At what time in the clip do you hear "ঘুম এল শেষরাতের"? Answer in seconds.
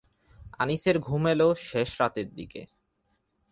0.99-2.27